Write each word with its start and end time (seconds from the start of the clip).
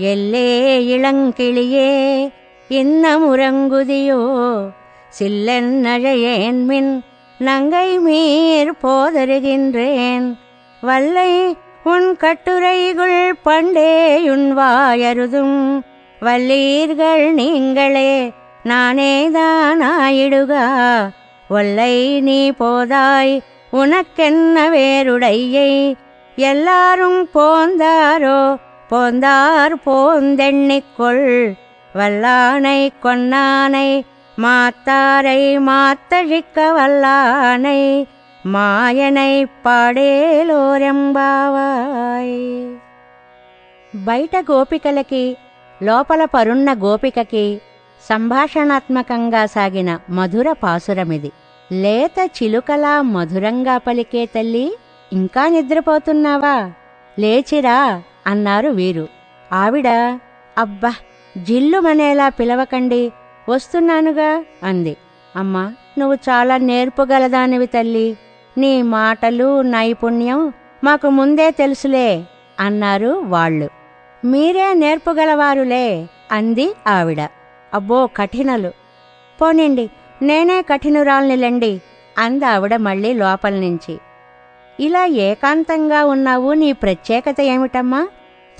எல்லே 0.00 0.96
இளங்கிளியே 0.96 2.30
இன்னமுறங்குதியோ? 2.68 4.20
மின் 6.64 7.02
நங்கை 7.38 7.98
மீர் 7.98 8.72
போதருகின்றேன். 8.82 10.36
வல்லை 10.80 11.56
உன் 11.84 12.16
கட்டுரைகுள் 12.16 13.34
பண்டேயுன் 13.44 14.58
வாயருதும். 14.58 15.80
வல்லீர்கள் 16.20 17.32
நீங்களே 17.32 18.32
நானேதானாயிடுகா. 18.64 20.66
ஒல்லை 21.48 22.20
நீ 22.20 22.50
போதாய் 22.50 23.42
உனக்கென்ன 23.70 24.70
வேறுடையை? 24.70 25.94
எல்லாரும் 26.36 27.28
போந்தாரோ? 27.34 28.56
போந்தார் 28.89 29.75
போந்தெண்ணிக்கொள் 29.85 31.55
வல்லானை 31.91 32.91
கொன்னானை 33.03 34.03
மாத்தாரை 34.37 35.57
மாத்தழிக்க 35.67 36.73
வல்லானை 36.73 38.05
మాయనై 38.45 39.45
పాడేలోరెంబావాయ్ 39.65 42.37
బయట 44.01 44.35
గోపికలకి 44.49 45.37
లోపల 45.81 46.25
పరున్న 46.25 46.77
గోపికకి 46.77 47.59
సంభాషణాత్మకంగా 48.01 49.45
సాగిన 49.45 49.99
మధుర 50.09 50.55
పాసురమిది 50.63 51.31
లేత 51.69 52.29
చిలుకలా 52.35 53.07
మధురంగా 53.07 53.77
పలికే 53.77 54.25
తల్లి 54.25 54.77
ఇంకా 55.11 55.47
నిద్రపోతున్నావా 55.47 56.69
లేచిరా 57.17 58.03
అన్నారు 58.30 58.68
వీరు. 58.68 59.08
ఆవిడ 59.52 59.88
అబ్బా 60.58 60.94
జిల్లుమనేలా 61.36 62.28
పిలవకండి 62.28 63.12
వస్తున్నానుగా 63.48 64.44
అంది. 64.62 64.96
అమ్మా 65.36 65.72
నువ్వు 65.98 66.14
చాలా 66.14 66.56
నేర్పుగలదానివి 66.56 67.66
తల్లి. 67.66 68.16
నీ 68.58 68.82
మాటలు 68.82 69.62
నైపుణ్యం 69.62 70.52
మాకు 70.84 71.08
ముందే 71.08 71.50
తెలుసులే 71.50 72.24
అన్నారు 72.60 73.22
వాళ్ళు. 73.26 73.68
మీరే 74.24 74.74
నేర్పుగలవారులే 74.74 76.06
అంది 76.32 76.74
ఆవిడ. 76.86 77.20
అబ్బో 77.74 78.06
కఠినలు. 78.06 78.70
పోనిండి 79.40 79.90
నేనే 80.22 80.62
కఠినురాల్నిలండి 80.62 81.80
అంది 82.18 82.44
ఆవిడ 82.44 82.76
మళ్ళీ 82.76 83.14
లోపల 83.14 83.54
నుంచి. 83.54 83.98
ఇలా 84.80 85.04
ఏకాంతంగా 85.04 86.04
ఉన్నావు 86.04 86.52
నీ 86.52 86.72
ప్రత్యేకత 86.72 87.40
ఏమిటమ్మా? 87.40 88.08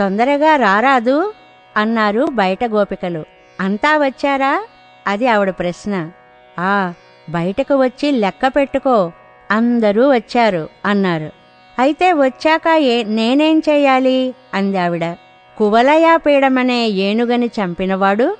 తొందరగా 0.00 0.56
రారాదు 0.56 1.32
అన్నారు 1.76 2.26
బయట 2.32 2.64
గోపికలు. 2.64 3.24
అంతా 3.60 3.96
వచ్చారా? 3.96 4.66
అది 5.06 5.26
ఆవిడ 5.26 5.50
ప్రశ్న. 5.50 6.10
ఆ 6.58 6.92
బయటకు 7.30 7.76
వచ్చి 7.76 8.10
లెక్క 8.10 8.46
పెట్టుకో. 8.46 9.12
అందరూ 9.50 10.14
వచ్చారు 10.14 10.68
అన్నారు. 10.84 11.30
అయితే 11.78 12.12
వచ్చాక 12.12 12.68
ఏ 12.68 13.02
నేనేం 13.02 13.62
చెయ్యాలి 13.68 14.34
అంది 14.54 14.78
ఆవిడ. 14.78 15.16
కువలయాపీడమనే 15.58 16.86
ఏనుగని 16.86 17.46
చంపినవాడు? 17.46 18.36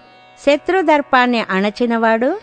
శత్రుదర్పాన్ని 0.47 1.45
అణచినవాడు? 1.51 2.41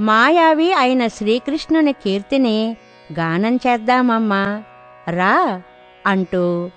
మాయావి 0.00 0.72
అయిన 0.72 1.06
శ్రీకృష్ణుని 1.06 1.92
కీర్తిని 1.92 2.76
గానం 3.12 3.56
చేద్దామమ్మా. 3.56 4.62
రా 5.08 5.62
అంటూ 6.06 6.70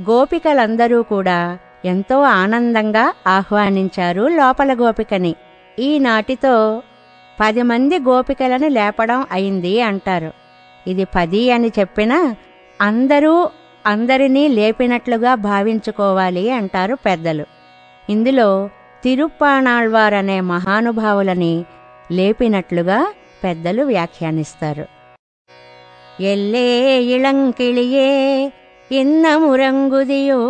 గోపికలందరూ 0.00 1.02
కూడా 1.02 1.58
ఎంతో 1.84 2.22
ఆనందంగా 2.22 3.14
ఆహ్వానించారు 3.26 4.22
లోపల 4.22 4.74
గోపికని. 4.74 5.34
ఈనాటితో 5.78 6.82
పది 7.40 7.62
మంది 7.62 7.98
గోపికలను 7.98 8.68
లేపడం 8.68 9.26
అయింది 9.32 9.80
అంటారు. 9.80 10.32
ఇది 10.86 11.04
పది 11.04 11.50
అని 11.50 11.72
చెప్పినా 11.78 12.36
అందరూ 12.80 13.50
అందరినీ 13.86 14.48
లేపినట్లుగా 14.48 15.34
భావించుకోవాలి 15.34 16.50
అంటారు 16.50 16.94
పెద్దలు. 16.94 17.46
ఇందులో 18.10 18.68
తిరుప్పాణాళ్వారనే 19.04 20.40
మహానుభావులని 20.40 21.64
లేపినట్లుగా 22.10 23.12
పెద్దలు 23.44 23.82
వ్యాఖ్యానిస్తారు. 23.82 24.86
ఎల్లే 26.22 27.00
ఇళంకిళియే 27.02 28.52
இன்னமுறங்குதியோ 28.92 30.40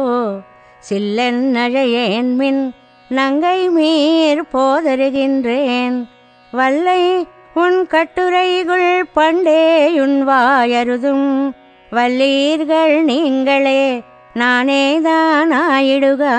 சில்லென்னழையேன்மின் 0.91 2.71
நங்கை 3.09 3.71
மீர் 3.71 4.43
போதருகின்றேன். 4.53 6.07
வல்லை 6.51 7.27
உன் 7.55 7.87
கட்டுரைகுள் 7.87 9.05
பண்டேயுன் 9.17 10.29
வாயருதும். 10.29 11.53
வல்லீர்கள் 11.93 13.03
நீங்களே 13.03 14.03
நானேதானாயிடுகா 14.35 16.37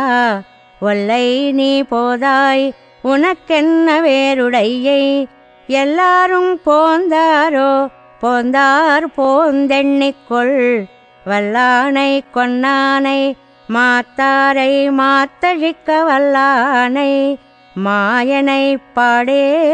ஒல்லை 0.79 1.51
நீ 1.51 1.83
போதாய் 1.83 2.73
உனக்கென்ன 3.03 4.01
வேறுடையை? 4.01 5.27
எல்லாரும் 5.67 6.59
போந்தாரோ? 6.65 7.89
போந்தார் 8.21 9.07
போந்தெண்ணிக்கொள் 9.17 10.87
வல்லானை 11.27 12.11
கொன்னானை 12.35 13.19
மாத்தாரை 13.69 14.71
மாத்தழிக்க 14.99 15.89
வல்லானை 16.09 17.11
மாயனை 17.75 18.63
பாடேலோரெம்பாவாய் 18.95 19.73